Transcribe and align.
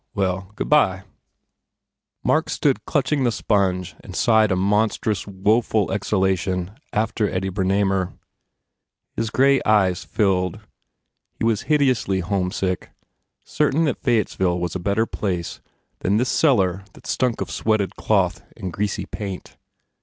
Well, 0.15 0.51
goo 0.55 0.65
bye." 0.65 1.03
Mark 2.23 2.49
stood 2.49 2.85
clutching 2.85 3.23
the 3.23 3.31
sponge 3.31 3.93
and 3.99 4.15
sighed 4.15 4.51
a 4.51 4.55
monstrous, 4.55 5.27
woeful 5.27 5.91
exhalation 5.91 6.71
after 6.91 7.29
Eddie 7.29 7.49
Ber 7.49 7.61
20 7.61 7.61
A 7.61 7.61
PERSONAGE 7.61 7.77
namer. 8.09 8.13
His 9.15 9.29
grey 9.29 9.61
eyes 9.63 10.03
filled. 10.03 10.59
He 11.35 11.43
was 11.45 11.61
hideously 11.69 12.21
homesick, 12.21 12.89
certain 13.43 13.83
that 13.83 14.01
Fayettesville 14.01 14.59
was 14.59 14.75
a 14.75 14.79
better 14.79 15.05
place 15.05 15.61
than 15.99 16.17
this 16.17 16.29
cellar 16.29 16.83
that 16.93 17.05
stunk 17.05 17.39
of 17.39 17.51
sweated 17.51 17.95
cloth 17.95 18.43
and 18.57 18.73
greasy 18.73 19.05
paint. 19.05 19.55